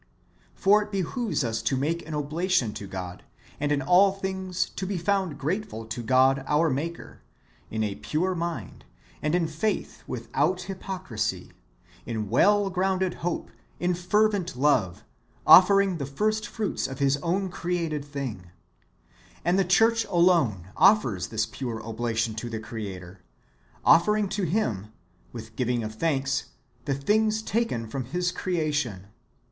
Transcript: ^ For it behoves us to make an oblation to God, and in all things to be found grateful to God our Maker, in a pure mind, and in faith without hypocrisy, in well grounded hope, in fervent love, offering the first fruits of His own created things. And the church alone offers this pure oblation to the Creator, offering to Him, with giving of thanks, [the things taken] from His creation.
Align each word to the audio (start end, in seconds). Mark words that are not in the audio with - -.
^ 0.01 0.03
For 0.55 0.81
it 0.81 0.91
behoves 0.91 1.43
us 1.43 1.61
to 1.61 1.77
make 1.77 2.07
an 2.07 2.15
oblation 2.15 2.73
to 2.73 2.87
God, 2.87 3.23
and 3.59 3.71
in 3.71 3.83
all 3.83 4.11
things 4.11 4.71
to 4.75 4.87
be 4.87 4.97
found 4.97 5.37
grateful 5.37 5.85
to 5.85 6.01
God 6.01 6.43
our 6.47 6.71
Maker, 6.71 7.21
in 7.69 7.83
a 7.83 7.93
pure 7.93 8.33
mind, 8.33 8.83
and 9.21 9.35
in 9.35 9.47
faith 9.47 10.01
without 10.07 10.61
hypocrisy, 10.63 11.51
in 12.03 12.31
well 12.31 12.71
grounded 12.71 13.13
hope, 13.13 13.51
in 13.79 13.93
fervent 13.93 14.55
love, 14.55 15.03
offering 15.45 15.97
the 15.99 16.07
first 16.07 16.47
fruits 16.47 16.87
of 16.87 16.97
His 16.97 17.17
own 17.17 17.49
created 17.49 18.03
things. 18.03 18.47
And 19.45 19.59
the 19.59 19.63
church 19.63 20.05
alone 20.05 20.69
offers 20.75 21.27
this 21.27 21.45
pure 21.45 21.79
oblation 21.83 22.33
to 22.37 22.49
the 22.49 22.59
Creator, 22.59 23.21
offering 23.85 24.27
to 24.29 24.45
Him, 24.45 24.87
with 25.31 25.55
giving 25.55 25.83
of 25.83 25.93
thanks, 25.93 26.45
[the 26.85 26.95
things 26.95 27.43
taken] 27.43 27.85
from 27.87 28.05
His 28.05 28.31
creation. 28.31 29.05